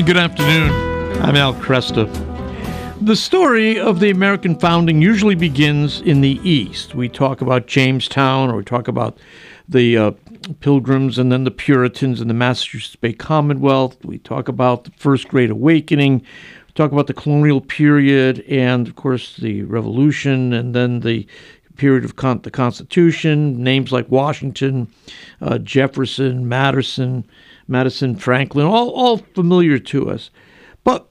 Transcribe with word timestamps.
And 0.00 0.06
good 0.06 0.16
afternoon. 0.16 0.70
I'm 1.20 1.36
Al 1.36 1.52
Kresta. 1.52 2.08
The 3.02 3.14
story 3.14 3.78
of 3.78 4.00
the 4.00 4.08
American 4.08 4.58
founding 4.58 5.02
usually 5.02 5.34
begins 5.34 6.00
in 6.00 6.22
the 6.22 6.40
East. 6.42 6.94
We 6.94 7.10
talk 7.10 7.42
about 7.42 7.66
Jamestown, 7.66 8.48
or 8.48 8.56
we 8.56 8.64
talk 8.64 8.88
about 8.88 9.18
the 9.68 9.98
uh, 9.98 10.10
Pilgrims, 10.60 11.18
and 11.18 11.30
then 11.30 11.44
the 11.44 11.50
Puritans 11.50 12.22
and 12.22 12.30
the 12.30 12.34
Massachusetts 12.34 12.96
Bay 12.96 13.12
Commonwealth. 13.12 14.02
We 14.02 14.16
talk 14.16 14.48
about 14.48 14.84
the 14.84 14.90
First 14.92 15.28
Great 15.28 15.50
Awakening. 15.50 16.20
We 16.20 16.72
talk 16.72 16.92
about 16.92 17.06
the 17.06 17.12
colonial 17.12 17.60
period, 17.60 18.42
and 18.48 18.88
of 18.88 18.96
course 18.96 19.36
the 19.36 19.64
Revolution, 19.64 20.54
and 20.54 20.74
then 20.74 21.00
the 21.00 21.26
period 21.76 22.06
of 22.06 22.16
con- 22.16 22.40
the 22.40 22.50
Constitution. 22.50 23.62
Names 23.62 23.92
like 23.92 24.10
Washington, 24.10 24.88
uh, 25.42 25.58
Jefferson, 25.58 26.48
Madison, 26.48 27.26
Madison, 27.70 28.16
Franklin, 28.16 28.66
all 28.66 28.90
all 28.90 29.18
familiar 29.18 29.78
to 29.78 30.10
us. 30.10 30.30
But 30.84 31.06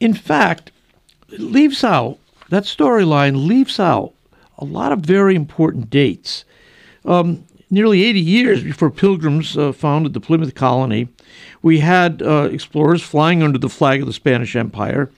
in 0.00 0.14
fact, 0.14 0.70
it 1.30 1.40
leaves 1.40 1.82
out 1.82 2.18
that 2.50 2.64
storyline 2.64 3.46
leaves 3.46 3.80
out 3.80 4.12
a 4.58 4.64
lot 4.64 4.92
of 4.92 5.00
very 5.00 5.34
important 5.34 5.90
dates. 5.90 6.44
Um, 7.04 7.44
nearly 7.70 8.04
80 8.04 8.20
years 8.20 8.62
before 8.62 8.90
Pilgrims 8.90 9.58
uh, 9.58 9.72
founded 9.72 10.12
the 10.12 10.20
Plymouth 10.20 10.54
colony, 10.54 11.08
we 11.62 11.80
had 11.80 12.22
uh, 12.22 12.48
explorers 12.52 13.02
flying 13.02 13.42
under 13.42 13.58
the 13.58 13.68
flag 13.68 14.00
of 14.00 14.06
the 14.06 14.12
Spanish 14.12 14.54
Empire 14.54 15.10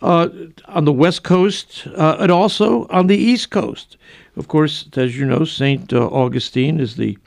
uh, 0.00 0.28
on 0.66 0.84
the 0.84 0.92
west 0.92 1.22
coast 1.22 1.86
uh, 1.96 2.16
and 2.18 2.30
also 2.30 2.86
on 2.88 3.06
the 3.06 3.16
east 3.16 3.50
coast. 3.50 3.96
Of 4.36 4.48
course, 4.48 4.88
as 4.96 5.16
you 5.16 5.26
know, 5.26 5.44
St. 5.44 5.92
Uh, 5.92 6.06
Augustine 6.06 6.80
is 6.80 6.96
the 6.96 7.18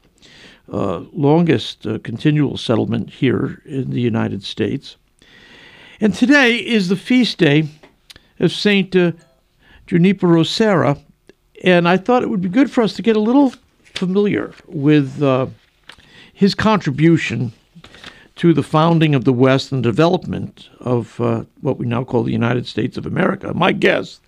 longest 0.68 1.84
continual 2.04 2.58
settlement 2.58 3.10
here 3.10 3.62
in 3.66 3.92
the 3.92 4.02
United 4.02 4.44
States. 4.44 4.98
And 6.02 6.14
today 6.14 6.58
is 6.58 6.90
the 6.90 6.98
feast 6.98 7.38
day 7.38 7.70
of 8.40 8.52
Saint 8.52 8.96
uh, 8.96 9.14
Junipero 9.88 10.44
Serra, 10.44 10.98
and 11.64 11.88
I 11.88 11.96
thought 11.98 12.22
it 12.22 12.30
would 12.30 12.42
be 12.42 12.50
good 12.50 12.70
for 12.70 12.82
us 12.82 12.94
to 12.94 13.02
get 13.02 13.16
a 13.16 13.22
little 13.22 13.54
familiar 13.82 14.54
with 14.68 15.24
uh, 15.24 15.48
his 16.34 16.54
contribution 16.54 17.54
to 18.36 18.54
the 18.54 18.64
founding 18.64 19.16
of 19.16 19.24
the 19.24 19.34
West 19.34 19.72
and 19.72 19.82
development 19.82 20.70
of 20.80 21.20
uh, 21.22 21.46
what 21.62 21.78
we 21.78 21.86
now 21.86 22.04
call 22.04 22.24
the 22.24 22.32
United 22.32 22.68
States 22.68 22.98
of 22.98 23.06
America. 23.06 23.54
My 23.54 23.72
guest 23.72 24.22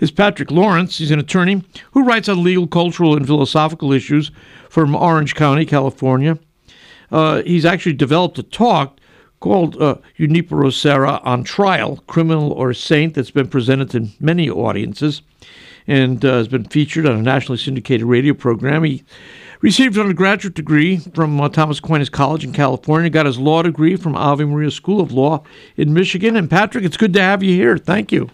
is 0.00 0.10
Patrick 0.10 0.50
Laurence. 0.50 0.98
He's 0.98 1.10
an 1.10 1.18
attorney 1.18 1.64
who 1.92 2.04
writes 2.04 2.28
on 2.28 2.44
legal, 2.44 2.66
cultural, 2.66 3.16
and 3.16 3.26
philosophical 3.26 3.92
issues 3.92 4.30
from 4.68 4.94
Orange 4.94 5.34
County, 5.34 5.64
California. 5.64 6.38
Uh, 7.10 7.42
he's 7.42 7.64
actually 7.64 7.94
developed 7.94 8.38
a 8.38 8.42
talk 8.42 8.98
called 9.40 9.80
uh, 9.80 9.96
Serra 10.70 11.20
on 11.22 11.44
Trial, 11.44 12.02
Criminal 12.06 12.52
or 12.52 12.74
Saint, 12.74 13.14
that's 13.14 13.30
been 13.30 13.48
presented 13.48 13.90
to 13.90 14.08
many 14.20 14.48
audiences 14.50 15.22
and 15.86 16.24
uh, 16.24 16.34
has 16.34 16.48
been 16.48 16.64
featured 16.64 17.06
on 17.06 17.16
a 17.16 17.22
nationally 17.22 17.58
syndicated 17.58 18.06
radio 18.06 18.34
program. 18.34 18.84
He 18.84 19.04
received 19.64 19.96
an 19.96 20.02
undergraduate 20.02 20.54
degree 20.54 20.98
from 20.98 21.40
uh, 21.40 21.48
Thomas 21.48 21.78
Aquinas 21.78 22.08
College 22.08 22.44
in 22.44 22.52
California, 22.52 23.10
got 23.10 23.26
his 23.26 23.38
law 23.38 23.62
degree 23.62 23.96
from 23.96 24.14
Ave 24.14 24.44
Maria 24.44 24.70
School 24.70 25.00
of 25.00 25.10
Law 25.10 25.42
in 25.76 25.92
Michigan. 25.92 26.36
And 26.36 26.50
Patrick, 26.50 26.84
it's 26.84 26.96
good 26.96 27.12
to 27.14 27.20
have 27.20 27.42
you 27.42 27.54
here. 27.54 27.78
Thank 27.78 28.12
you. 28.12 28.30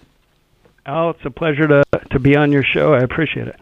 Al, 0.87 1.11
it's 1.11 1.25
a 1.25 1.31
pleasure 1.31 1.69
to, 1.69 1.85
to 2.11 2.19
be 2.19 2.37
on 2.37 2.51
your 2.51 2.65
show. 2.65 2.95
I 2.95 3.01
appreciate 3.01 3.49
it. 3.49 3.59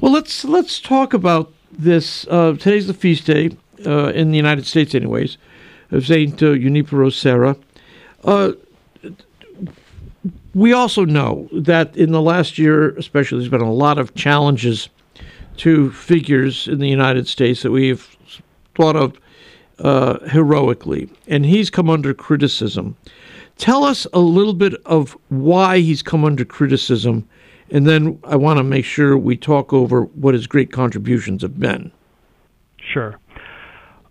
Well, 0.00 0.12
let's 0.12 0.44
let's 0.44 0.80
talk 0.80 1.14
about 1.14 1.52
this. 1.70 2.26
Uh, 2.28 2.52
today's 2.52 2.86
the 2.86 2.94
feast 2.94 3.26
day 3.26 3.56
uh, 3.86 4.08
in 4.08 4.30
the 4.30 4.36
United 4.36 4.66
States, 4.66 4.94
anyways 4.94 5.38
of 5.90 6.06
Saint 6.06 6.42
uh, 6.42 6.54
Junipero 6.54 7.10
Serra. 7.10 7.56
Uh, 8.24 8.52
we 10.54 10.72
also 10.72 11.04
know 11.04 11.48
that 11.52 11.96
in 11.96 12.12
the 12.12 12.22
last 12.22 12.58
year, 12.58 12.90
especially, 12.96 13.38
there's 13.38 13.50
been 13.50 13.60
a 13.60 13.72
lot 13.72 13.98
of 13.98 14.14
challenges 14.14 14.88
to 15.58 15.90
figures 15.92 16.68
in 16.68 16.78
the 16.78 16.88
United 16.88 17.26
States 17.28 17.62
that 17.62 17.70
we've 17.70 18.16
thought 18.74 18.96
of 18.96 19.18
uh, 19.78 20.18
heroically, 20.28 21.08
and 21.26 21.44
he's 21.44 21.70
come 21.70 21.90
under 21.90 22.14
criticism. 22.14 22.96
Tell 23.56 23.84
us 23.84 24.06
a 24.12 24.18
little 24.18 24.54
bit 24.54 24.74
of 24.84 25.16
why 25.28 25.78
he's 25.78 26.02
come 26.02 26.24
under 26.24 26.44
criticism, 26.44 27.28
and 27.70 27.86
then 27.86 28.18
I 28.24 28.36
want 28.36 28.58
to 28.58 28.64
make 28.64 28.84
sure 28.84 29.16
we 29.16 29.36
talk 29.36 29.72
over 29.72 30.02
what 30.02 30.34
his 30.34 30.46
great 30.46 30.72
contributions 30.72 31.42
have 31.42 31.58
been. 31.58 31.90
Sure. 32.92 33.18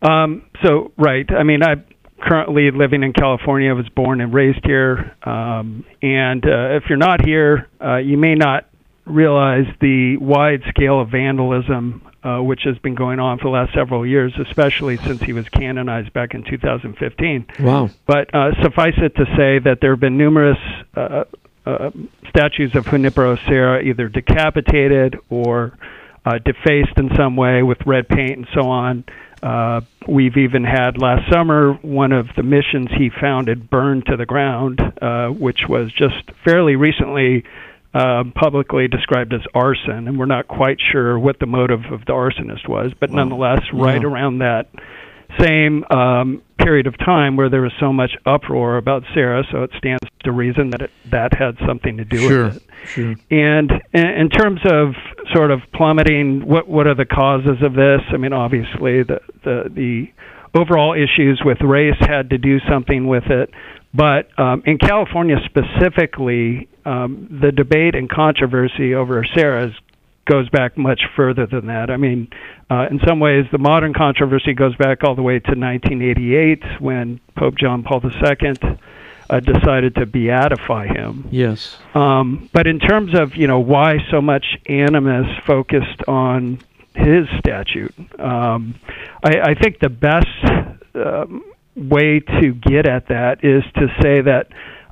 Um, 0.01 0.45
so, 0.63 0.91
right. 0.97 1.29
I 1.31 1.43
mean, 1.43 1.63
I'm 1.63 1.85
currently 2.21 2.71
living 2.71 3.03
in 3.03 3.13
California. 3.13 3.69
I 3.69 3.73
was 3.73 3.89
born 3.89 4.21
and 4.21 4.33
raised 4.33 4.65
here. 4.65 5.15
Um, 5.23 5.85
and 6.01 6.43
uh, 6.45 6.75
if 6.75 6.83
you're 6.89 6.97
not 6.97 7.25
here, 7.25 7.67
uh, 7.81 7.97
you 7.97 8.17
may 8.17 8.35
not 8.35 8.67
realize 9.05 9.65
the 9.81 10.17
wide 10.17 10.61
scale 10.69 10.99
of 10.99 11.09
vandalism 11.09 12.01
uh, 12.25 12.41
which 12.41 12.61
has 12.63 12.75
been 12.79 12.95
going 12.95 13.19
on 13.19 13.37
for 13.37 13.43
the 13.43 13.49
last 13.49 13.71
several 13.71 14.03
years, 14.03 14.33
especially 14.39 14.97
since 14.97 15.21
he 15.21 15.31
was 15.31 15.47
canonized 15.49 16.11
back 16.11 16.33
in 16.33 16.43
2015. 16.43 17.45
Wow. 17.59 17.89
But 18.07 18.33
uh, 18.33 18.51
suffice 18.63 18.95
it 18.97 19.15
to 19.17 19.25
say 19.37 19.59
that 19.59 19.77
there 19.79 19.91
have 19.91 19.99
been 19.99 20.17
numerous 20.17 20.57
uh, 20.95 21.25
uh, 21.67 21.91
statues 22.29 22.75
of 22.75 22.85
Junipero 22.87 23.35
Serra 23.47 23.83
either 23.83 24.09
decapitated 24.09 25.17
or 25.29 25.77
uh, 26.25 26.39
defaced 26.39 26.97
in 26.97 27.11
some 27.15 27.35
way 27.35 27.61
with 27.61 27.77
red 27.85 28.07
paint 28.07 28.37
and 28.37 28.47
so 28.55 28.61
on. 28.61 29.03
Uh, 29.43 29.81
we've 30.07 30.37
even 30.37 30.63
had 30.63 30.97
last 30.97 31.31
summer 31.31 31.73
one 31.83 32.11
of 32.11 32.27
the 32.35 32.41
missions 32.41 32.89
he 32.97 33.11
founded 33.21 33.69
burned 33.69 34.03
to 34.07 34.17
the 34.17 34.25
ground, 34.25 34.81
uh, 34.99 35.27
which 35.27 35.59
was 35.69 35.91
just 35.91 36.23
fairly 36.43 36.75
recently 36.75 37.43
uh, 37.95 38.25
publicly 38.35 38.89
described 38.89 39.33
as 39.33 39.39
arson, 39.53 40.07
and 40.09 40.19
we're 40.19 40.25
not 40.25 40.49
quite 40.49 40.77
sure 40.91 41.17
what 41.17 41.39
the 41.39 41.45
motive 41.45 41.79
of 41.91 42.01
the 42.01 42.11
arsonist 42.11 42.67
was, 42.67 42.91
but 42.99 43.09
wow. 43.09 43.17
nonetheless, 43.17 43.61
right 43.73 44.01
yeah. 44.01 44.07
around 44.07 44.39
that 44.39 44.67
same 45.39 45.83
um, 45.85 46.41
period 46.57 46.87
of 46.87 46.97
time 46.97 47.37
where 47.37 47.49
there 47.49 47.61
was 47.61 47.71
so 47.79 47.93
much 47.93 48.11
uproar 48.25 48.77
about 48.77 49.03
Serra, 49.13 49.43
so 49.49 49.63
it 49.63 49.71
stands 49.77 50.03
to 50.23 50.31
reason 50.31 50.71
that 50.71 50.81
it, 50.81 50.91
that 51.09 51.33
had 51.33 51.57
something 51.65 51.97
to 51.97 52.05
do 52.05 52.17
sure, 52.17 52.43
with 52.45 52.57
it. 52.57 52.63
Sure. 52.85 53.15
And 53.31 53.71
in, 53.93 54.05
in 54.05 54.29
terms 54.29 54.59
of 54.65 54.93
sort 55.33 55.51
of 55.51 55.61
plummeting, 55.73 56.45
what 56.45 56.67
what 56.67 56.87
are 56.87 56.95
the 56.95 57.05
causes 57.05 57.61
of 57.61 57.73
this? 57.73 58.01
I 58.11 58.17
mean, 58.17 58.33
obviously 58.33 59.03
the 59.03 59.21
the 59.43 59.71
the 59.73 60.11
overall 60.53 60.93
issues 60.93 61.41
with 61.45 61.61
race 61.61 61.97
had 61.99 62.29
to 62.31 62.37
do 62.37 62.59
something 62.69 63.07
with 63.07 63.25
it. 63.27 63.51
But 63.95 64.37
um, 64.37 64.63
in 64.65 64.77
California 64.77 65.37
specifically, 65.45 66.67
um, 66.85 67.27
the 67.41 67.51
debate 67.51 67.95
and 67.95 68.09
controversy 68.09 68.93
over 68.93 69.23
Serra 69.33 69.73
goes 70.25 70.49
back 70.49 70.77
much 70.77 71.01
further 71.15 71.45
than 71.45 71.67
that. 71.67 71.89
I 71.89 71.97
mean, 71.97 72.27
uh, 72.69 72.87
in 72.89 72.99
some 73.07 73.19
ways, 73.19 73.45
the 73.51 73.57
modern 73.57 73.93
controversy 73.93 74.53
goes 74.53 74.75
back 74.75 75.03
all 75.03 75.15
the 75.15 75.21
way 75.21 75.39
to 75.39 75.51
1988 75.51 76.81
when 76.81 77.19
Pope 77.35 77.55
John 77.55 77.83
Paul 77.83 78.01
II 78.03 78.53
uh, 79.29 79.39
decided 79.39 79.95
to 79.95 80.05
beatify 80.05 80.93
him. 80.93 81.27
Yes. 81.31 81.77
Um, 81.93 82.49
but 82.53 82.67
in 82.67 82.79
terms 82.79 83.17
of 83.17 83.35
you 83.35 83.47
know 83.47 83.59
why 83.59 83.99
so 84.11 84.21
much 84.21 84.45
animus 84.67 85.27
focused 85.45 86.03
on 86.07 86.59
his 86.95 87.27
statute, 87.39 87.93
um, 88.19 88.75
I, 89.23 89.39
I 89.41 89.55
think 89.55 89.79
the 89.79 89.89
best 89.89 90.27
um, 90.95 91.43
way 91.75 92.19
to 92.19 92.53
get 92.53 92.87
at 92.87 93.07
that 93.09 93.43
is 93.43 93.63
to 93.75 93.87
say 94.01 94.21
that. 94.21 94.47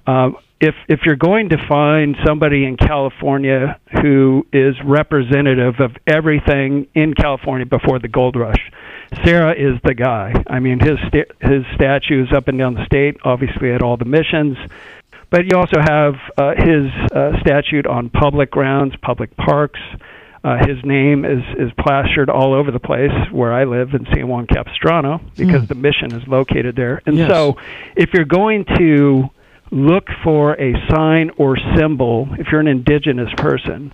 Um, 0.06 0.38
if 0.64 0.76
if 0.88 1.02
you're 1.06 1.18
going 1.18 1.50
to 1.50 1.58
find 1.68 2.16
somebody 2.26 2.63
in 2.63 2.78
California 2.78 3.78
who 4.02 4.48
is 4.54 4.75
representative 4.86 5.81
of 5.81 5.92
everything 6.07 6.88
in 6.96 7.13
California 7.13 7.66
before 7.66 8.00
the 8.00 8.07
gold 8.07 8.38
rush, 8.38 8.72
Serra 9.25 9.52
is 9.52 9.78
the 9.84 9.94
guy. 9.94 10.34
I 10.48 10.60
mean, 10.60 10.80
his 10.80 10.98
sta- 11.07 11.31
his 11.42 11.66
statues 11.75 12.31
up 12.34 12.48
and 12.48 12.57
down 12.57 12.75
the 12.75 12.86
state, 12.86 13.18
obviously 13.25 13.74
at 13.74 13.81
all 13.81 13.98
the 13.98 14.06
missions, 14.06 14.57
but 15.30 15.46
you 15.46 15.57
also 15.57 15.81
have 15.81 16.16
uh, 16.38 16.54
his 16.56 16.86
uh, 17.12 17.40
statute 17.42 17.86
on 17.86 18.10
public 18.10 18.50
grounds, 18.50 18.96
public 19.02 19.36
parks. 19.36 19.80
Uh, 20.44 20.57
his 20.68 20.78
name 20.84 21.24
is 21.24 21.42
is 21.57 21.72
plastered 21.80 22.30
all 22.30 22.54
over 22.54 22.69
the 22.69 22.80
place 22.80 23.12
where 23.31 23.54
I 23.54 23.63
live 23.63 23.94
in 23.94 24.06
San 24.13 24.28
Juan 24.28 24.45
Capistrano 24.45 25.22
because 25.38 25.63
mm. 25.63 25.68
the 25.69 25.75
mission 25.75 26.13
is 26.13 26.28
located 26.28 26.75
there. 26.75 27.01
And 27.06 27.18
yes. 27.18 27.30
so, 27.30 27.56
if 27.95 28.10
you're 28.13 28.25
going 28.25 28.66
to 28.78 29.30
look 29.72 30.07
for 30.24 30.54
a 30.62 30.74
sign 30.92 31.31
or 31.38 31.57
symbol 31.75 32.28
if 32.38 32.48
you're 32.51 32.62
an 32.62 32.68
indigenous 32.68 33.30
person. 33.38 33.92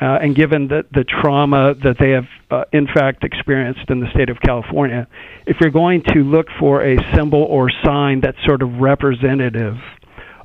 Uh, 0.00 0.18
and 0.20 0.34
given 0.34 0.66
the, 0.66 0.84
the 0.92 1.04
trauma 1.04 1.72
that 1.82 1.96
they 2.00 2.10
have, 2.10 2.26
uh, 2.50 2.64
in 2.72 2.86
fact, 2.86 3.22
experienced 3.22 3.88
in 3.88 4.00
the 4.00 4.10
state 4.10 4.28
of 4.28 4.38
California, 4.40 5.06
if 5.46 5.56
you're 5.60 5.70
going 5.70 6.02
to 6.02 6.18
look 6.24 6.46
for 6.58 6.84
a 6.84 6.96
symbol 7.14 7.42
or 7.44 7.70
sign 7.84 8.20
that's 8.20 8.36
sort 8.44 8.60
of 8.60 8.80
representative 8.80 9.76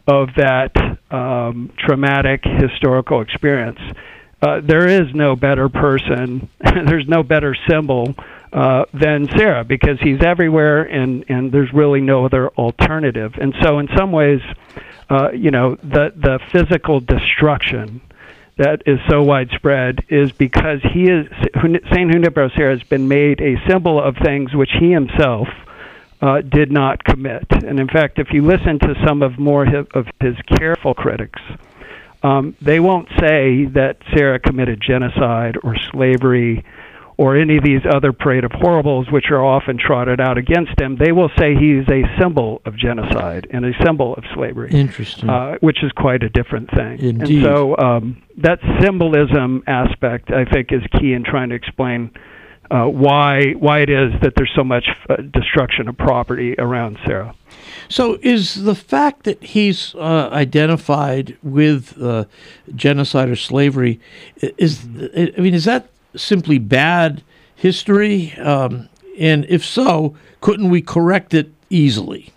of 0.08 0.30
that 0.38 0.72
um, 1.12 1.72
traumatic 1.80 2.42
historical 2.44 3.22
experience, 3.22 3.80
uh, 4.42 4.62
there 4.62 4.88
is 4.88 5.14
no 5.14 5.36
better 5.36 5.70
person, 5.70 6.50
there's 6.62 7.08
no 7.08 7.24
better 7.24 7.56
symbol 7.70 8.16
uh, 8.54 8.86
than 8.94 9.28
Serra 9.38 9.64
because 9.64 10.00
he's 10.02 10.22
everywhere 10.24 10.84
and, 10.84 11.26
and 11.30 11.52
there's 11.52 11.72
really 11.74 12.02
no 12.02 12.26
other 12.26 12.50
alternative. 12.50 13.34
And 13.40 13.54
so, 13.62 13.80
in 13.80 13.88
some 13.98 14.12
ways, 14.12 14.42
uh, 15.10 15.32
you 15.32 15.52
know, 15.52 15.76
the, 15.76 16.14
the 16.16 16.40
physical 16.52 17.00
destruction 17.00 18.02
that 18.58 18.84
is 18.86 19.00
so 19.10 19.24
widespread 19.24 20.04
is 20.10 20.32
because 20.34 20.82
he 20.94 21.04
is 21.04 21.28
Saint 21.94 22.12
Junipero 22.12 22.50
Serra 22.56 22.78
has 22.78 22.88
been 22.88 23.08
made 23.08 23.40
a 23.40 23.56
symbol 23.68 24.02
of 24.02 24.16
things 24.24 24.54
which 24.54 24.72
he 24.80 24.92
himself 24.92 25.48
uh, 26.22 26.42
did 26.42 26.72
not 26.72 27.04
commit. 27.04 27.46
And 27.50 27.80
in 27.80 27.88
fact, 27.88 28.20
if 28.20 28.34
you 28.34 28.46
listen 28.46 28.78
to 28.80 28.96
some 29.06 29.22
of 29.22 29.40
more 29.40 29.66
of 29.94 30.08
his 30.20 30.36
careful 30.58 30.94
critics, 30.94 31.42
um, 32.24 32.56
they 32.62 32.80
won't 32.80 33.08
say 33.20 33.66
that 33.74 33.98
Serra 34.14 34.40
committed 34.40 34.82
genocide 34.86 35.58
or 35.64 35.76
slavery 35.92 36.66
or 37.20 37.36
any 37.36 37.58
of 37.58 37.64
these 37.66 37.82
other 37.94 38.14
parade 38.14 38.46
of 38.46 38.52
horribles 38.54 39.12
which 39.12 39.26
are 39.30 39.44
often 39.44 39.78
trotted 39.78 40.22
out 40.22 40.38
against 40.38 40.80
him, 40.80 40.96
they 40.96 41.12
will 41.12 41.30
say 41.38 41.54
he's 41.54 41.84
a 41.90 42.04
symbol 42.18 42.62
of 42.64 42.78
genocide 42.78 43.46
and 43.52 43.66
a 43.66 43.74
symbol 43.84 44.16
of 44.16 44.24
slavery. 44.34 44.72
Interesting. 44.72 45.30
Uh, 45.30 45.58
which 45.60 45.84
is 45.84 45.92
quite 45.92 46.24
a 46.24 46.30
different 46.30 46.70
thing. 46.72 46.98
Indeed. 46.98 47.44
And 47.44 47.44
so 47.44 47.78
um, 47.78 48.24
that 48.38 48.60
symbolism 48.82 49.64
aspect, 49.68 50.32
I 50.32 50.46
think, 50.46 50.72
is 50.72 50.82
key 50.98 51.12
in 51.12 51.26
trying 51.26 51.50
to 51.50 51.56
explain 51.56 52.12
uh, 52.72 52.86
why 52.86 53.52
why 53.54 53.80
it 53.80 53.90
is 53.90 54.14
that 54.22 54.34
there's 54.36 54.52
so 54.56 54.64
much 54.64 54.88
uh, 55.10 55.18
destruction 55.18 55.88
of 55.88 55.98
property 55.98 56.56
around 56.58 56.98
Serra. 57.06 57.36
So, 57.88 58.20
is 58.22 58.64
the 58.64 58.76
fact 58.76 59.24
that 59.24 59.44
he's 59.44 59.96
uh, 59.96 60.30
identified 60.32 61.38
with 61.42 62.00
uh, 62.02 62.26
genocide 62.76 63.30
or 63.30 63.36
slavery 63.36 64.00
is 64.58 64.86
I 64.86 65.40
mean, 65.40 65.54
is 65.54 65.66
that 65.66 65.90
simply 66.16 66.60
bad 66.60 67.24
history? 67.56 68.34
Um, 68.34 68.90
and 69.18 69.46
if 69.50 69.66
so, 69.66 70.16
couldn't 70.42 70.70
we 70.70 70.82
correct 70.82 71.34
it 71.34 71.52
easily? 71.70 72.32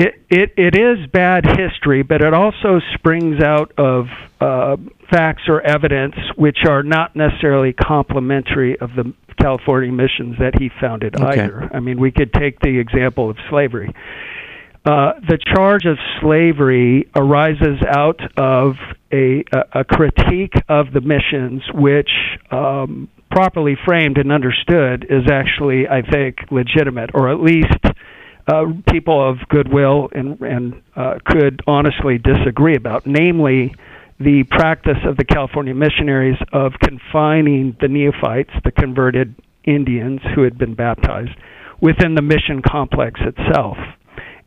It, 0.00 0.14
it, 0.30 0.52
it 0.56 0.74
is 0.74 1.06
bad 1.10 1.44
history, 1.44 2.02
but 2.02 2.22
it 2.22 2.32
also 2.32 2.80
springs 2.94 3.42
out 3.42 3.72
of 3.76 4.06
uh, 4.40 4.76
facts 5.10 5.42
or 5.46 5.60
evidence 5.60 6.14
which 6.36 6.58
are 6.66 6.82
not 6.82 7.14
necessarily 7.14 7.74
complimentary 7.74 8.80
of 8.80 8.90
the 8.96 9.12
California 9.38 9.92
missions 9.92 10.36
that 10.38 10.58
he 10.58 10.70
founded 10.80 11.16
Okay. 11.16 11.42
either. 11.42 11.68
I 11.74 11.80
mean, 11.80 12.00
we 12.00 12.12
could 12.12 12.32
take 12.32 12.60
the 12.60 12.78
example 12.78 13.28
of 13.28 13.36
slavery. 13.50 13.94
Uh, 14.86 15.12
the 15.28 15.38
charge 15.54 15.84
of 15.84 15.98
slavery 16.22 17.10
arises 17.14 17.82
out 17.86 18.20
of 18.38 18.76
a, 19.12 19.44
a, 19.52 19.80
a 19.80 19.84
critique 19.84 20.54
of 20.70 20.92
the 20.94 21.02
missions, 21.02 21.62
which, 21.74 22.10
um, 22.50 23.08
properly 23.30 23.76
framed 23.84 24.16
and 24.16 24.32
understood, 24.32 25.04
is 25.10 25.30
actually, 25.30 25.86
I 25.86 26.00
think, 26.00 26.38
legitimate, 26.50 27.10
or 27.12 27.30
at 27.30 27.40
least 27.40 27.84
uh, 28.50 28.64
people 28.90 29.30
of 29.30 29.36
goodwill 29.48 30.08
and, 30.12 30.40
and 30.40 30.82
uh, 30.96 31.14
could 31.24 31.60
honestly 31.66 32.18
disagree 32.18 32.74
about. 32.74 33.06
Namely, 33.06 33.74
the 34.18 34.44
practice 34.50 34.98
of 35.06 35.16
the 35.16 35.24
California 35.24 35.74
missionaries 35.74 36.38
of 36.52 36.72
confining 36.82 37.76
the 37.80 37.88
neophytes, 37.88 38.50
the 38.64 38.72
converted 38.72 39.34
Indians 39.64 40.20
who 40.34 40.42
had 40.42 40.58
been 40.58 40.74
baptized, 40.74 41.30
within 41.80 42.14
the 42.14 42.22
mission 42.22 42.60
complex 42.60 43.20
itself. 43.20 43.76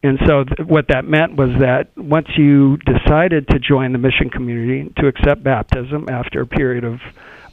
And 0.03 0.19
so, 0.27 0.43
th- 0.43 0.67
what 0.67 0.89
that 0.89 1.05
meant 1.05 1.37
was 1.37 1.49
that 1.61 1.97
once 1.97 2.27
you 2.37 2.77
decided 2.77 3.47
to 3.47 3.59
join 3.59 3.93
the 3.93 3.99
mission 3.99 4.29
community, 4.29 4.93
to 4.97 5.07
accept 5.07 5.43
baptism 5.43 6.07
after 6.09 6.41
a 6.41 6.45
period 6.45 6.83
of 6.83 6.99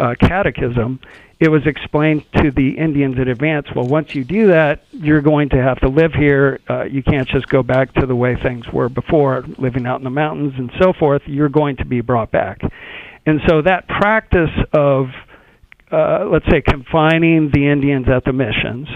uh, 0.01 0.15
catechism, 0.21 0.99
it 1.41 1.49
was 1.51 1.67
explained 1.67 2.23
to 2.35 2.51
the 2.51 2.77
Indians 2.77 3.17
in 3.17 3.27
advance 3.29 3.67
well, 3.75 3.87
once 3.87 4.15
you 4.15 4.25
do 4.25 4.49
that, 4.49 4.85
you're 4.93 5.23
going 5.23 5.49
to 5.49 5.57
have 5.57 5.81
to 5.81 5.89
live 5.89 6.13
here. 6.13 6.61
Uh, 6.69 6.85
you 6.85 7.03
can't 7.03 7.27
just 7.29 7.49
go 7.49 7.63
back 7.63 7.93
to 7.95 8.07
the 8.07 8.15
way 8.15 8.37
things 8.37 8.69
were 8.71 8.91
before, 8.91 9.45
living 9.59 9.87
out 9.87 9.99
in 9.99 10.05
the 10.05 10.11
mountains 10.11 10.53
and 10.59 10.71
so 10.79 10.93
forth. 10.93 11.23
You're 11.27 11.49
going 11.49 11.77
to 11.77 11.87
be 11.87 12.03
brought 12.03 12.31
back. 12.31 12.61
And 13.27 13.41
so, 13.49 13.63
that 13.63 13.89
practice 13.89 14.51
of, 14.73 15.07
uh, 15.91 16.27
let's 16.31 16.47
say, 16.51 16.61
confining 16.61 17.51
the 17.51 17.69
Indians 17.69 18.07
at 18.09 18.25
the 18.25 18.33
missions 18.33 18.89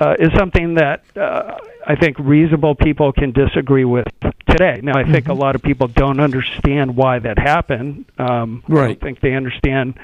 uh, 0.00 0.14
is 0.18 0.30
something 0.36 0.74
that 0.74 1.02
uh, 1.16 1.58
I 1.86 1.94
think 1.96 2.18
reasonable 2.18 2.74
people 2.74 3.12
can 3.12 3.32
disagree 3.32 3.84
with 3.84 4.06
today. 4.48 4.80
Now, 4.82 4.96
I 4.98 5.04
think 5.10 5.28
a 5.28 5.32
lot 5.34 5.54
of 5.54 5.62
people 5.62 5.88
don't 5.88 6.20
understand 6.20 6.96
why 6.96 7.18
that 7.20 7.38
happened. 7.38 8.04
Um, 8.18 8.62
I 8.68 8.72
Right. 8.72 8.86
don't 8.88 9.00
think 9.00 9.20
they 9.20 9.34
understand 9.34 9.94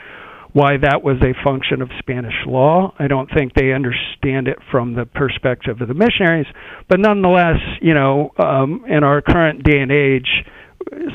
why 0.52 0.76
that 0.78 1.02
was 1.02 1.16
a 1.22 1.32
function 1.44 1.80
of 1.82 1.90
Spanish 1.98 2.34
law. 2.46 2.92
I 2.98 3.06
don't 3.06 3.30
think 3.32 3.54
they 3.54 3.72
understand 3.72 4.48
it 4.48 4.58
from 4.70 4.94
the 4.94 5.06
perspective 5.06 5.80
of 5.80 5.88
the 5.88 5.94
missionaries. 5.94 6.46
But 6.88 7.00
nonetheless, 7.00 7.60
you 7.80 7.94
know, 7.94 8.32
um, 8.38 8.84
in 8.88 9.04
our 9.04 9.22
current 9.22 9.62
day 9.62 9.78
and 9.78 9.92
age, 9.92 10.28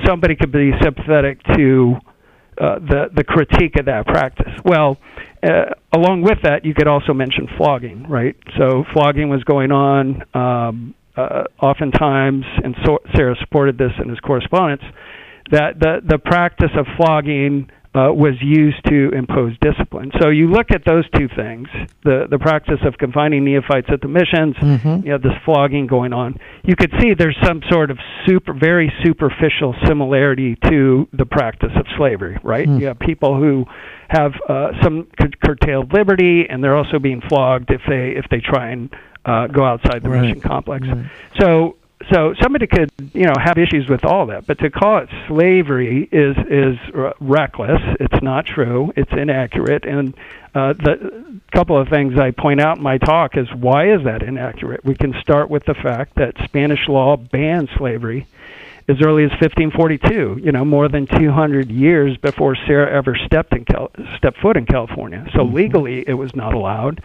somebody 0.06 0.36
could 0.36 0.52
be 0.52 0.72
sympathetic 0.82 1.42
to 1.56 1.96
uh, 2.60 2.80
the 2.80 3.06
the 3.14 3.24
critique 3.24 3.78
of 3.78 3.86
that 3.86 4.06
practice. 4.08 4.54
Well, 4.64 4.98
uh, 5.44 5.74
along 5.94 6.22
with 6.22 6.38
that, 6.44 6.64
you 6.64 6.74
could 6.74 6.88
also 6.88 7.14
mention 7.14 7.48
flogging, 7.58 8.08
right? 8.08 8.36
So 8.58 8.86
flogging 8.94 9.30
was 9.30 9.44
going 9.44 9.72
on. 9.72 10.24
Um, 10.34 10.96
uh, 11.18 11.44
oftentimes, 11.62 12.44
and 12.64 12.76
so 12.86 13.00
Serra 13.16 13.36
supported 13.40 13.78
this 13.78 13.92
in 14.02 14.10
his 14.10 14.20
correspondence, 14.20 14.84
that 15.52 15.80
the 15.80 16.02
the 16.06 16.18
practice 16.18 16.72
of 16.78 16.86
flogging 16.98 17.70
uh, 17.95 18.12
was 18.12 18.33
used 18.42 18.83
to 18.89 19.09
impose 19.15 19.53
discipline. 19.62 20.12
So 20.21 20.27
you 20.30 20.50
look 20.51 20.68
at 20.71 20.83
those 20.86 21.06
two 21.18 21.30
things: 21.36 21.68
the 22.03 22.27
the 22.30 22.38
practice 22.38 22.80
of 22.86 22.97
confining 22.97 23.45
neophytes 23.45 23.88
at 23.89 24.01
the 24.01 24.09
missions, 24.09 24.56
you 25.06 25.12
know, 25.12 25.18
this 25.18 25.31
flogging 25.45 25.88
going 25.88 26.12
on. 26.12 26.38
You 26.63 26.75
could 26.75 26.92
see 27.00 27.13
there's 27.18 27.38
some 27.45 27.62
sort 27.71 27.92
of 27.92 27.97
super, 28.27 28.53
very 28.53 28.92
superficial 29.03 29.74
similarity 29.88 30.57
to 30.69 31.07
the 31.13 31.25
practice 31.25 31.71
of 31.77 31.86
slavery, 31.97 32.38
right? 32.44 32.68
You 32.68 32.88
have 32.88 33.00
people 33.00 33.38
who 33.39 33.65
have 34.09 34.33
uh, 34.50 34.71
some 34.83 35.07
cur- 35.18 35.30
curtailed 35.44 35.94
liberty, 35.94 36.45
and 36.50 36.62
they're 36.62 36.75
also 36.75 37.00
being 37.00 37.21
flogged 37.30 37.71
if 37.71 37.81
they 37.88 38.09
if 38.18 38.25
they 38.30 38.41
try 38.41 38.71
and 38.71 38.89
uh, 39.25 39.48
go 39.48 39.63
outside 39.63 40.03
the 40.03 40.09
Right. 40.09 40.21
mission 40.21 40.41
complex. 40.41 40.86
So 41.39 41.77
so 42.12 42.34
somebody 42.42 42.68
could 42.68 42.92
you 43.13 43.25
know 43.25 43.34
have 43.42 43.57
issues 43.57 43.90
with 43.90 44.06
all 44.06 44.28
that, 44.28 44.46
but 44.46 44.60
to 44.60 44.69
call 44.69 45.00
it 45.00 45.10
slavery 45.28 46.07
is 46.12 46.36
is 46.50 46.77
r- 46.94 47.15
reckless. 47.20 47.82
It's 48.00 48.22
not 48.22 48.46
true. 48.46 48.91
It's 48.96 49.12
inaccurate. 49.12 49.86
And 49.86 50.13
uh, 50.53 50.74
the 50.74 51.39
couple 51.51 51.79
of 51.79 51.89
things 51.89 52.20
I 52.20 52.32
point 52.32 52.62
out 52.62 52.77
in 52.77 52.84
my 52.84 52.98
talk 52.98 53.38
is 53.38 53.48
why 53.53 53.94
is 53.94 54.03
that 54.06 54.24
inaccurate? 54.24 54.86
We 54.86 54.96
can 54.96 55.13
start 55.22 55.50
with 55.50 55.65
the 55.65 55.74
fact 55.74 56.15
that 56.15 56.34
Spanish 56.46 56.88
law 56.88 57.18
banned 57.18 57.70
slavery 57.77 58.27
as 58.88 58.98
early 59.03 59.24
as 59.24 59.32
1542. 59.32 60.41
You 60.44 60.51
know, 60.51 60.63
more 60.63 60.88
than 60.88 61.08
200 61.08 61.72
years 61.72 62.18
before 62.18 62.56
Serra 62.68 62.91
ever 62.96 63.15
stepped 63.25 63.53
in 63.56 63.65
Cal- 63.65 63.91
stepped 64.18 64.39
foot 64.39 64.58
in 64.58 64.65
California. 64.65 65.25
So 65.36 65.44
legally, 65.44 66.03
it 66.08 66.13
was 66.13 66.36
not 66.36 66.53
allowed. 66.53 67.01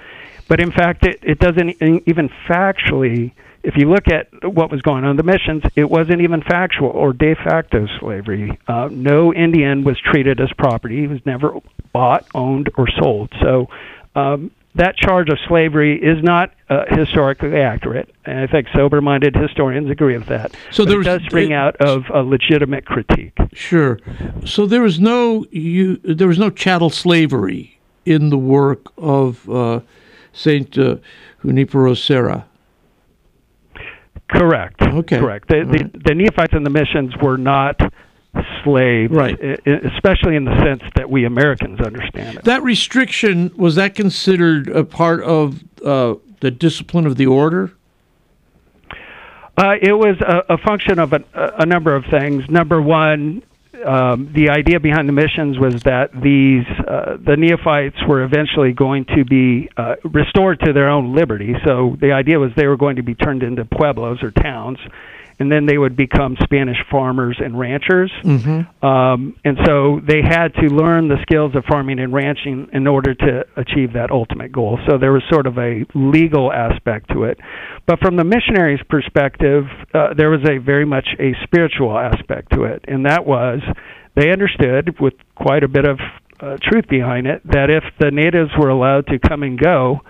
But 0.48 0.60
in 0.60 0.72
fact, 0.72 1.06
it, 1.06 1.20
it 1.22 1.38
doesn't 1.38 1.80
even 2.06 2.28
factually. 2.48 3.32
If 3.62 3.76
you 3.76 3.90
look 3.90 4.08
at 4.08 4.28
what 4.54 4.70
was 4.70 4.80
going 4.80 5.04
on 5.04 5.10
in 5.10 5.16
the 5.16 5.22
missions, 5.22 5.62
it 5.76 5.88
wasn't 5.90 6.22
even 6.22 6.42
factual 6.42 6.88
or 6.88 7.12
de 7.12 7.34
facto 7.34 7.86
slavery. 7.98 8.58
Uh, 8.66 8.88
no 8.90 9.34
Indian 9.34 9.84
was 9.84 9.98
treated 10.00 10.40
as 10.40 10.48
property. 10.56 11.00
He 11.00 11.06
was 11.06 11.20
never 11.26 11.54
bought, 11.92 12.26
owned, 12.34 12.70
or 12.78 12.88
sold. 12.88 13.30
So 13.42 13.68
um, 14.14 14.50
that 14.76 14.96
charge 14.96 15.28
of 15.28 15.38
slavery 15.46 16.00
is 16.00 16.22
not 16.22 16.52
uh, 16.70 16.84
historically 16.88 17.60
accurate, 17.60 18.08
and 18.24 18.38
I 18.38 18.46
think 18.46 18.68
sober-minded 18.74 19.36
historians 19.36 19.90
agree 19.90 20.16
with 20.16 20.28
that. 20.28 20.54
So 20.70 20.84
there 20.84 20.94
it 20.94 20.98
was- 20.98 21.06
does 21.06 21.22
spring 21.24 21.50
it- 21.50 21.54
out 21.54 21.76
of 21.76 22.04
a 22.14 22.22
legitimate 22.22 22.86
critique. 22.86 23.36
Sure. 23.52 23.98
So 24.46 24.64
there 24.66 24.80
was 24.82 24.98
no 24.98 25.44
you. 25.50 25.96
There 25.98 26.28
was 26.28 26.38
no 26.38 26.48
chattel 26.50 26.88
slavery 26.88 27.78
in 28.06 28.30
the 28.30 28.38
work 28.38 28.86
of 28.96 29.48
uh, 29.50 29.80
Saint 30.32 30.78
uh, 30.78 30.96
Junipero 31.42 31.92
Serra. 31.94 32.46
Correct. 34.28 34.80
Okay. 34.80 35.18
Correct. 35.18 35.48
The, 35.48 35.64
the, 35.64 35.98
the 36.08 36.14
Neophytes 36.14 36.52
and 36.54 36.64
the 36.64 36.70
missions 36.70 37.12
were 37.20 37.36
not 37.36 37.80
slaves, 38.62 39.12
Right. 39.12 39.36
especially 39.66 40.36
in 40.36 40.44
the 40.44 40.56
sense 40.62 40.82
that 40.94 41.10
we 41.10 41.24
Americans 41.24 41.80
understand 41.80 42.38
it. 42.38 42.44
That 42.44 42.62
restriction 42.62 43.50
was 43.56 43.74
that 43.74 43.94
considered 43.96 44.68
a 44.68 44.84
part 44.84 45.22
of 45.24 45.62
uh, 45.84 46.14
the 46.38 46.50
discipline 46.52 47.06
of 47.06 47.16
the 47.16 47.26
order? 47.26 47.72
Uh, 49.56 49.74
it 49.82 49.92
was 49.92 50.16
a, 50.20 50.54
a 50.54 50.58
function 50.58 50.98
of 50.98 51.12
a, 51.12 51.22
a 51.34 51.66
number 51.66 51.94
of 51.94 52.04
things. 52.06 52.48
Number 52.48 52.80
one, 52.80 53.42
um, 53.84 54.32
the 54.34 54.50
idea 54.50 54.80
behind 54.80 55.08
the 55.08 55.12
missions 55.12 55.58
was 55.58 55.82
that 55.84 56.10
these 56.12 56.66
uh, 56.86 57.16
the 57.24 57.36
neophytes 57.36 57.96
were 58.08 58.22
eventually 58.22 58.72
going 58.72 59.04
to 59.16 59.24
be 59.24 59.68
uh, 59.76 59.96
restored 60.04 60.60
to 60.60 60.72
their 60.72 60.88
own 60.88 61.14
liberty. 61.14 61.54
So 61.66 61.96
the 62.00 62.12
idea 62.12 62.38
was 62.38 62.50
they 62.56 62.66
were 62.66 62.76
going 62.76 62.96
to 62.96 63.02
be 63.02 63.14
turned 63.14 63.42
into 63.42 63.64
pueblos 63.64 64.22
or 64.22 64.30
towns, 64.30 64.78
and 65.40 65.50
then 65.50 65.64
they 65.64 65.78
would 65.78 65.96
become 65.96 66.36
Spanish 66.44 66.76
farmers 66.90 67.40
and 67.42 67.58
ranchers. 67.58 68.12
Mm-hmm. 68.22 68.86
Um, 68.86 69.34
and 69.42 69.56
so 69.64 70.00
they 70.06 70.20
had 70.22 70.48
to 70.60 70.66
learn 70.66 71.08
the 71.08 71.16
skills 71.22 71.56
of 71.56 71.64
farming 71.64 71.98
and 71.98 72.12
ranching 72.12 72.68
in 72.74 72.86
order 72.86 73.14
to 73.14 73.44
achieve 73.56 73.94
that 73.94 74.10
ultimate 74.10 74.52
goal. 74.52 74.78
So 74.86 74.98
there 74.98 75.12
was 75.12 75.22
sort 75.32 75.46
of 75.46 75.56
a 75.58 75.86
legal 75.94 76.52
aspect 76.52 77.10
to 77.12 77.24
it. 77.24 77.38
But 77.86 78.00
from 78.00 78.16
the 78.16 78.24
missionaries' 78.24 78.80
perspective, 78.88 79.64
uh, 79.94 80.14
there 80.14 80.30
was 80.30 80.46
a 80.48 80.58
very 80.58 80.84
much 80.84 81.08
a 81.18 81.32
spiritual 81.42 81.98
aspect 81.98 82.52
to 82.52 82.64
it, 82.64 82.84
and 82.86 83.06
that 83.06 83.24
was 83.26 83.60
they 84.14 84.30
understood 84.30 85.00
with 85.00 85.14
quite 85.34 85.62
a 85.62 85.68
bit 85.68 85.86
of 85.88 85.98
uh, 86.40 86.56
truth 86.62 86.86
behind 86.88 87.26
it 87.26 87.40
that 87.44 87.70
if 87.70 87.84
the 87.98 88.10
natives 88.10 88.50
were 88.58 88.68
allowed 88.68 89.06
to 89.06 89.18
come 89.18 89.42
and 89.42 89.58
go, 89.58 90.00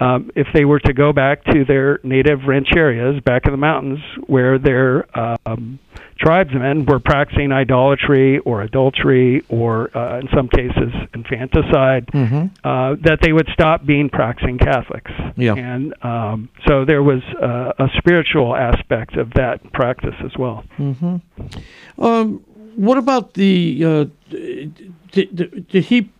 um, 0.00 0.30
if 0.34 0.46
they 0.54 0.64
were 0.64 0.80
to 0.80 0.92
go 0.92 1.12
back 1.12 1.44
to 1.44 1.64
their 1.64 2.00
native 2.02 2.40
rancherias 2.40 3.22
back 3.24 3.46
in 3.46 3.52
the 3.52 3.58
mountains 3.58 4.00
where 4.26 4.58
their 4.58 5.06
um, 5.18 5.78
tribesmen 6.18 6.84
were 6.84 6.98
practicing 7.00 7.52
idolatry 7.52 8.38
or 8.40 8.62
adultery 8.62 9.42
or, 9.48 9.96
uh, 9.96 10.20
in 10.20 10.28
some 10.34 10.48
cases, 10.48 10.92
infanticide, 11.14 12.06
Mm-hmm. 12.08 12.46
uh, 12.64 12.96
that 13.02 13.18
they 13.22 13.32
would 13.32 13.48
stop 13.52 13.84
being 13.86 14.08
practicing 14.08 14.58
Catholics. 14.58 15.10
Yeah. 15.36 15.54
And 15.54 15.94
um, 16.04 16.48
so 16.66 16.84
there 16.84 17.02
was 17.02 17.22
uh, 17.40 17.72
a 17.78 17.88
spiritual 17.98 18.56
aspect 18.56 19.16
of 19.16 19.32
that 19.34 19.72
practice 19.72 20.14
as 20.24 20.36
well. 20.36 20.64
Mm-hmm. 20.78 22.02
Um, 22.02 22.44
what 22.76 22.98
about 22.98 23.34
the? 23.34 23.84
Uh, 23.84 24.04
did, 24.30 24.94
did, 25.10 25.68
did 25.68 25.84
he 25.84 26.10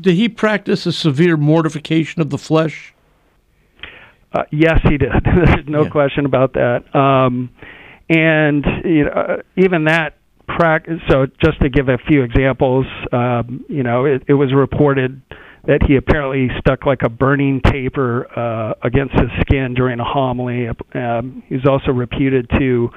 did 0.00 0.14
he 0.14 0.28
practice 0.28 0.86
a 0.86 0.92
severe 0.92 1.36
mortification 1.36 2.22
of 2.22 2.30
the 2.30 2.38
flesh? 2.38 2.94
Uh, 4.32 4.42
yes, 4.50 4.80
he 4.84 4.98
did. 4.98 5.10
There's 5.24 5.66
no 5.66 5.84
Yeah. 5.84 5.88
question 5.90 6.26
about 6.26 6.52
that. 6.54 6.94
Um, 6.94 7.50
and 8.08 8.64
you 8.84 9.04
know, 9.04 9.10
uh, 9.10 9.36
even 9.56 9.84
that 9.84 10.14
practice. 10.46 11.00
So, 11.08 11.26
just 11.44 11.60
to 11.60 11.68
give 11.68 11.88
a 11.88 11.98
few 11.98 12.22
examples, 12.22 12.86
um, 13.12 13.64
you 13.68 13.82
know, 13.82 14.04
it, 14.06 14.22
it 14.26 14.34
was 14.34 14.52
reported 14.54 15.20
that 15.66 15.82
he 15.86 15.96
apparently 15.96 16.48
stuck 16.60 16.86
like 16.86 17.02
a 17.02 17.08
burning 17.10 17.60
taper 17.60 18.26
uh, 18.38 18.74
against 18.82 19.12
his 19.14 19.28
skin 19.42 19.74
during 19.74 20.00
a 20.00 20.04
homily. 20.04 20.68
Um, 20.94 21.42
he 21.46 21.54
was 21.56 21.66
also 21.66 21.92
reputed 21.92 22.48
to, 22.58 22.90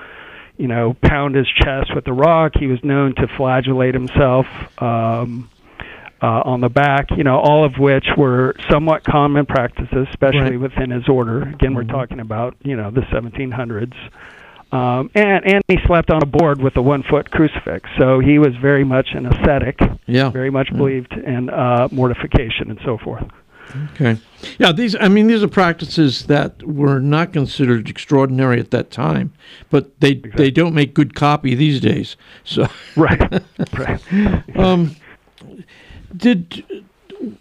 you 0.57 0.67
know, 0.67 0.95
pound 1.03 1.35
his 1.35 1.47
chest 1.61 1.93
with 1.93 2.07
a 2.07 2.13
rock. 2.13 2.53
He 2.57 2.67
was 2.67 2.79
known 2.83 3.15
to 3.15 3.27
flagellate 3.35 3.93
himself. 3.93 4.45
Um, 4.81 5.49
uh, 6.21 6.41
on 6.45 6.61
the 6.61 6.69
back, 6.69 7.07
you 7.17 7.23
know, 7.23 7.39
all 7.39 7.65
of 7.65 7.73
which 7.79 8.05
were 8.17 8.55
somewhat 8.69 9.03
common 9.03 9.45
practices, 9.45 10.07
especially 10.09 10.57
Right. 10.57 10.59
within 10.59 10.91
his 10.91 11.07
order. 11.09 11.41
Again, 11.43 11.73
we're 11.73 11.83
Mhm. 11.83 11.89
talking 11.91 12.19
about, 12.19 12.55
you 12.63 12.75
know, 12.75 12.91
the 12.91 13.01
1700s. 13.11 13.95
Um, 14.71 15.09
and 15.15 15.45
and 15.45 15.61
he 15.67 15.77
slept 15.85 16.09
on 16.11 16.21
a 16.23 16.25
board 16.25 16.61
with 16.61 16.77
a 16.77 16.81
one 16.81 17.03
foot 17.03 17.29
crucifix, 17.29 17.89
so 17.99 18.19
he 18.19 18.39
was 18.39 18.55
very 18.61 18.85
much 18.85 19.09
an 19.13 19.25
ascetic, 19.25 19.77
Yeah. 20.05 20.29
very 20.29 20.49
much 20.49 20.71
believed 20.73 21.11
in 21.11 21.49
uh, 21.49 21.89
mortification 21.91 22.69
and 22.69 22.79
so 22.85 22.97
forth. 22.97 23.25
Okay. 23.93 24.17
Yeah, 24.59 24.71
these 24.71 24.95
I 24.97 25.09
mean 25.09 25.27
these 25.27 25.43
are 25.43 25.49
practices 25.49 26.27
that 26.27 26.63
were 26.63 26.99
not 27.01 27.33
considered 27.33 27.89
extraordinary 27.89 28.59
at 28.61 28.71
that 28.71 28.91
time, 28.91 29.31
but 29.69 29.99
they 29.99 30.13
they 30.35 30.51
don't 30.51 30.73
make 30.73 30.93
good 30.93 31.15
copy 31.15 31.53
these 31.53 31.81
days. 31.81 32.15
So 32.45 32.67
Right, 32.95 33.21
right. 33.77 33.99
um 34.57 34.91
did 36.15 36.83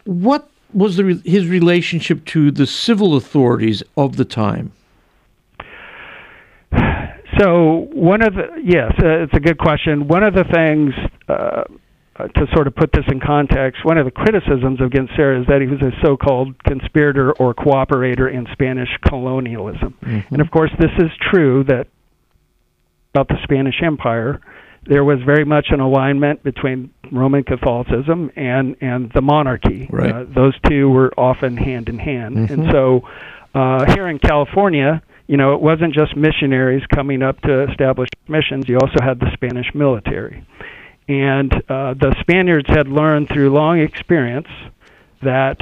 what 0.05 0.49
was 0.73 0.97
the 0.97 1.21
his 1.25 1.49
relationship 1.49 2.25
to 2.27 2.51
the 2.51 2.67
civil 2.67 3.17
authorities 3.17 3.83
of 3.97 4.17
the 4.17 4.25
time? 4.25 4.73
So 7.39 7.89
one 7.93 8.23
of 8.23 8.35
the 8.35 8.61
yes, 8.63 8.93
uh, 8.99 9.25
it's 9.25 9.35
a 9.35 9.41
good 9.41 9.59
question. 9.59 10.09
One 10.09 10.23
of 10.23 10.35
the 10.35 10.45
things 10.45 10.93
uh, 11.29 11.65
to 12.19 12.47
sort 12.55 12.67
of 12.67 12.75
put 12.75 12.93
this 12.93 13.05
in 13.11 13.19
context, 13.19 13.85
one 13.85 13.97
of 13.97 14.05
the 14.05 14.11
criticisms 14.11 14.81
against 14.81 15.15
Serra 15.17 15.41
is 15.41 15.47
that 15.47 15.61
he 15.61 15.67
was 15.67 15.81
a 15.81 15.93
so-called 16.05 16.63
conspirator 16.65 17.33
or 17.33 17.55
cooperator 17.55 18.33
in 18.33 18.47
Spanish 18.53 18.91
colonialism, 19.09 19.97
and 20.03 20.41
of 20.41 20.51
course 20.51 20.71
this 20.79 20.91
is 20.99 21.11
true 21.31 21.65
that 21.65 21.87
about 23.15 23.29
the 23.29 23.37
Spanish 23.43 23.83
Empire. 23.83 24.41
There 24.87 25.05
was 25.05 25.19
very 25.25 25.45
much 25.45 25.67
an 25.71 25.81
alignment 25.81 26.43
between 26.43 26.91
Roman 27.13 27.43
Catholicism 27.45 28.31
and 28.37 28.77
and 28.81 29.11
the 29.13 29.21
monarchy. 29.23 29.89
Right. 29.91 30.13
Uh, 30.13 30.25
those 30.35 30.55
two 30.69 30.89
were 30.91 31.13
often 31.17 31.57
hand 31.57 31.89
in 31.89 31.99
hand, 31.99 32.37
Mhm. 32.37 32.51
and 32.51 32.71
so 32.71 33.03
uh, 33.55 33.93
here 33.95 34.07
in 34.09 34.19
California, 34.19 35.03
you 35.27 35.37
know, 35.37 35.55
it 35.55 35.61
wasn't 35.61 35.93
just 35.95 36.17
missionaries 36.17 36.83
coming 36.95 37.23
up 37.23 37.41
to 37.43 37.63
establish 37.71 38.09
missions. 38.29 38.69
You 38.69 38.77
also 38.79 39.03
had 39.03 39.19
the 39.21 39.31
Spanish 39.33 39.75
military, 39.75 40.45
and 41.09 41.53
uh, 41.69 41.95
the 41.95 42.15
Spaniards 42.21 42.69
had 42.69 42.89
learned 42.89 43.29
through 43.29 43.51
long 43.51 43.81
experience 43.81 44.49
that 45.23 45.57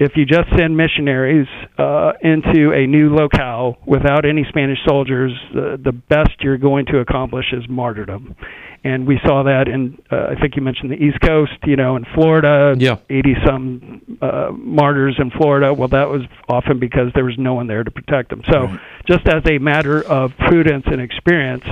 if 0.00 0.16
you 0.16 0.24
just 0.24 0.48
send 0.56 0.76
missionaries 0.76 1.48
uh, 1.76 2.12
into 2.22 2.72
a 2.72 2.86
new 2.86 3.12
locale 3.12 3.78
without 3.84 4.24
any 4.24 4.44
Spanish 4.48 4.78
soldiers, 4.86 5.32
uh, 5.56 5.76
the 5.82 5.92
best 6.08 6.30
you're 6.40 6.56
going 6.58 6.86
to 6.86 6.98
accomplish 6.98 7.52
is 7.52 7.68
martyrdom. 7.68 8.36
And 8.84 9.06
we 9.06 9.18
saw 9.26 9.42
that 9.42 9.66
in, 9.68 9.98
uh, 10.10 10.28
I 10.30 10.40
think 10.40 10.54
you 10.56 10.62
mentioned 10.62 10.90
the 10.90 11.02
East 11.02 11.20
Coast, 11.20 11.52
you 11.66 11.76
know, 11.76 11.96
in 11.96 12.04
Florida, 12.14 12.74
Yeah. 12.78 12.96
80 13.10 13.36
some 13.44 14.00
uh, 14.22 14.50
martyrs 14.52 15.16
in 15.18 15.30
Florida. 15.30 15.74
Well, 15.74 15.88
that 15.88 16.08
was 16.08 16.22
often 16.48 16.78
because 16.78 17.12
there 17.14 17.24
was 17.24 17.36
no 17.38 17.54
one 17.54 17.66
there 17.66 17.82
to 17.84 17.90
protect 17.90 18.30
them. 18.30 18.42
So, 18.50 18.66
Right. 18.66 18.80
just 19.06 19.26
as 19.28 19.42
a 19.46 19.58
matter 19.58 20.00
of 20.02 20.36
prudence 20.38 20.86
and 20.86 21.00
experience, 21.00 21.64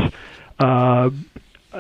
uh, 0.59 1.11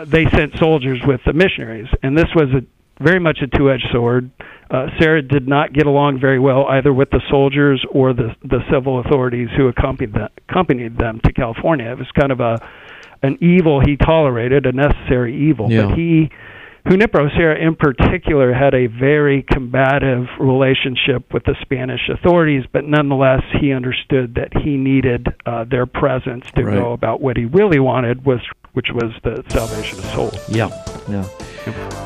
they 0.04 0.26
sent 0.30 0.56
soldiers 0.58 1.00
with 1.06 1.20
the 1.24 1.32
missionaries. 1.32 1.88
And 2.02 2.16
this 2.16 2.28
was 2.34 2.50
a 2.52 2.62
very 3.02 3.18
much 3.20 3.38
a 3.42 3.46
two-edged 3.46 3.88
sword. 3.92 4.30
Uh, 4.70 4.88
Serra 4.98 5.22
did 5.22 5.46
not 5.46 5.72
get 5.72 5.86
along 5.86 6.18
very 6.18 6.38
well 6.38 6.66
either 6.66 6.92
with 6.92 7.10
the 7.10 7.20
soldiers 7.30 7.84
or 7.90 8.12
the 8.12 8.34
the 8.42 8.60
civil 8.70 8.98
authorities 8.98 9.48
who 9.56 9.68
accompanied 9.68 10.12
them, 10.14 10.28
accompanied 10.48 10.98
them 10.98 11.20
to 11.24 11.32
California. 11.32 11.86
It 11.90 11.98
was 11.98 12.10
kind 12.18 12.32
of 12.32 12.40
a 12.40 12.58
an 13.22 13.38
evil 13.40 13.80
he 13.80 13.96
tolerated, 13.96 14.66
a 14.66 14.72
necessary 14.72 15.48
evil. 15.50 15.70
Yeah. 15.70 15.86
But 15.86 15.98
he, 15.98 16.30
Junipero 16.88 17.28
Serra 17.30 17.58
in 17.58 17.74
particular, 17.74 18.52
had 18.54 18.74
a 18.74 18.86
very 18.86 19.42
combative 19.42 20.26
relationship 20.38 21.32
with 21.32 21.44
the 21.44 21.56
Spanish 21.62 22.08
authorities, 22.08 22.64
but 22.72 22.84
nonetheless, 22.84 23.42
he 23.60 23.72
understood 23.72 24.34
that 24.36 24.56
he 24.62 24.76
needed 24.76 25.26
uh, 25.46 25.64
their 25.64 25.86
presence 25.86 26.46
to 26.56 26.64
Right. 26.64 26.74
go 26.78 26.92
about 26.92 27.20
what 27.20 27.36
he 27.36 27.44
really 27.46 27.80
wanted, 27.80 28.24
was 28.24 28.40
which 28.74 28.88
was 28.92 29.12
the 29.24 29.42
salvation 29.48 29.98
of 29.98 30.04
souls. 30.06 30.48
Yeah, 30.48 30.68
yeah. 31.08 31.24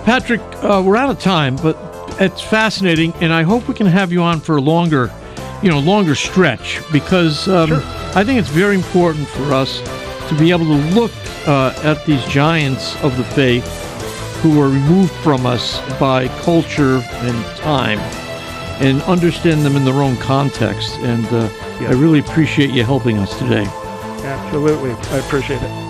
Patrick, 0.05 0.41
uh, 0.63 0.83
we're 0.85 0.97
out 0.97 1.11
of 1.11 1.19
time, 1.19 1.57
but 1.57 1.77
it's 2.21 2.41
fascinating, 2.41 3.13
and 3.21 3.33
I 3.33 3.43
hope 3.43 3.69
we 3.69 3.75
can 3.75 3.87
have 3.87 4.13
you 4.13 4.23
on 4.23 4.41
for 4.41 4.57
a 4.57 4.61
longer, 4.61 5.11
you 5.63 5.69
know, 5.69 5.79
longer 5.81 6.15
stretch 6.15 6.81
because 6.93 7.49
um, 7.49 7.69
Sure. 7.69 7.83
I 8.15 8.25
think 8.25 8.39
it's 8.41 8.49
very 8.49 8.75
important 8.77 9.27
for 9.29 9.53
us 9.53 9.81
to 10.31 10.39
be 10.39 10.53
able 10.53 10.65
to 10.67 10.95
look 10.95 11.11
uh, 11.49 11.75
at 11.83 12.07
these 12.07 12.25
giants 12.27 12.95
of 13.03 13.17
the 13.17 13.25
faith 13.25 13.67
who 14.43 14.57
were 14.57 14.69
removed 14.69 15.13
from 15.25 15.45
us 15.45 15.81
by 15.99 16.29
culture 16.43 17.03
and 17.05 17.57
time 17.57 17.99
and 18.81 19.03
understand 19.03 19.67
them 19.67 19.75
in 19.75 19.85
their 19.85 20.03
own 20.03 20.17
context. 20.19 20.95
And 21.01 21.27
uh, 21.27 21.51
Yeah. 21.81 21.89
I 21.89 21.93
really 21.95 22.21
appreciate 22.21 22.71
you 22.71 22.85
helping 22.85 23.19
us 23.19 23.37
today. 23.39 23.65
Absolutely, 24.23 24.93
I 24.93 25.19
appreciate 25.19 25.63
it. 25.63 25.90